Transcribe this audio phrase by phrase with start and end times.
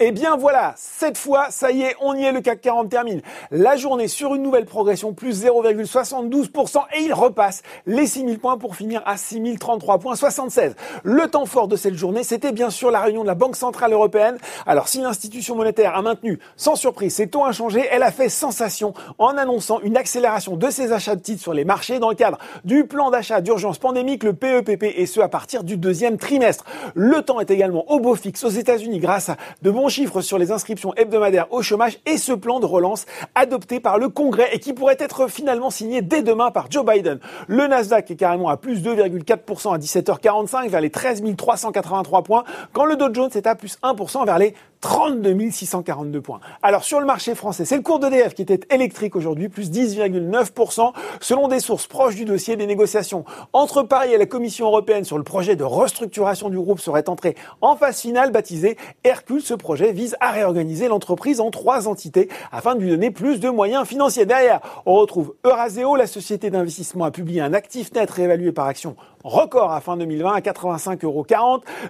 [0.00, 3.22] Eh bien voilà, cette fois, ça y est, on y est, le CAC 40 termine
[3.52, 8.74] la journée sur une nouvelle progression, plus 0,72%, et il repasse les 6000 points pour
[8.74, 10.72] finir à 6033,76.
[11.04, 13.92] Le temps fort de cette journée, c'était bien sûr la réunion de la Banque Centrale
[13.92, 14.36] Européenne.
[14.66, 18.94] Alors si l'institution monétaire a maintenu sans surprise ses taux inchangés, elle a fait sensation
[19.18, 22.38] en annonçant une accélération de ses achats de titres sur les marchés dans le cadre
[22.64, 26.64] du plan d'achat d'urgence pandémique, le PEPP, e et ce à partir du deuxième trimestre.
[26.96, 30.38] Le temps est également au beau fixe aux États-Unis grâce à de bons chiffres sur
[30.38, 34.58] les inscriptions hebdomadaires au chômage et ce plan de relance adopté par le Congrès et
[34.58, 37.18] qui pourrait être finalement signé dès demain par Joe Biden.
[37.46, 42.84] Le Nasdaq est carrément à plus 2,4% à 17h45 vers les 13 383 points, quand
[42.84, 46.40] le Dow Jones est à plus 1% vers les 32 642 points.
[46.62, 50.92] Alors sur le marché français, c'est le cours d'EDF qui était électrique aujourd'hui, plus 10,9%,
[51.22, 53.24] selon des sources proches du dossier des négociations
[53.54, 57.34] entre Paris et la Commission européenne sur le projet de restructuration du groupe serait entré
[57.62, 59.40] en phase finale baptisé Hercule.
[59.40, 63.48] Ce projet vise à réorganiser l'entreprise en trois entités afin de lui donner plus de
[63.48, 64.26] moyens financiers.
[64.26, 68.96] Derrière, on retrouve Euraseo, la société d'investissement a publié un actif net réévalué par action
[69.24, 71.26] record à fin 2020 à 85,40 euros.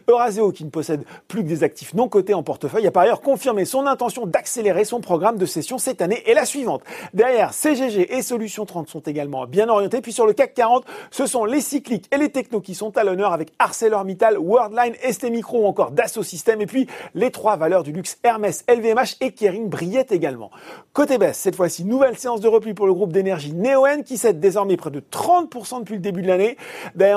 [0.08, 3.20] Euraseo, qui ne possède plus que des actifs non cotés en portefeuille, a par ailleurs
[3.20, 6.82] confirmé son intention d'accélérer son programme de cession cette année et la suivante.
[7.12, 10.00] Derrière, CGG et Solutions 30 sont également bien orientés.
[10.00, 13.04] Puis sur le CAC 40, ce sont les cycliques et les technos qui sont à
[13.04, 16.60] l'honneur avec ArcelorMittal, Worldline, ST Micro ou encore Dassault Systèmes.
[16.60, 20.50] Et puis les trois valeurs du luxe Hermès, LVMH et Kering brillaient également.
[20.92, 24.38] Côté baisse, cette fois-ci, nouvelle séance de repli pour le groupe d'énergie Neoen qui cède
[24.38, 26.56] désormais près de 30% depuis le début de l'année.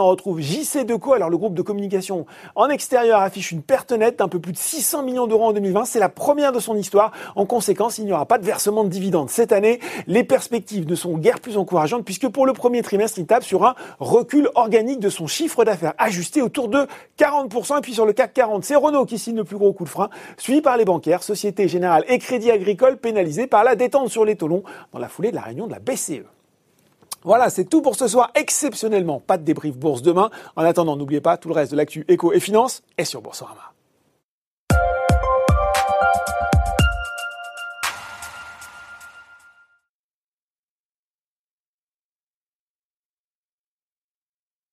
[0.08, 1.14] On retrouve JC Deco.
[1.14, 4.58] Alors le groupe de communication en extérieur affiche une perte nette d'un peu plus de
[4.58, 5.86] 600 millions d'euros en 2020.
[5.86, 7.12] C'est la première de son histoire.
[7.36, 9.80] En conséquence, il n'y aura pas de versement de dividendes cette année.
[10.08, 13.66] Les perspectives ne sont guère plus encourageantes puisque pour le premier trimestre, il tape sur
[13.66, 16.88] un recul organique de son chiffre d'affaires ajusté autour de
[17.20, 17.78] 40%.
[17.78, 19.90] Et puis sur le CAC 40, c'est Renault qui signe le plus gros coup de
[19.90, 24.26] frein, suivi par les bancaires, Société Générale et Crédit Agricole pénalisés par la détente sur
[24.26, 26.37] les taux dans la foulée de la réunion de la BCE.
[27.28, 28.32] Voilà, c'est tout pour ce soir.
[28.36, 30.30] Exceptionnellement, pas de débrief bourse demain.
[30.56, 33.77] En attendant, n'oubliez pas, tout le reste de l'actu éco et finance est sur Boursorama.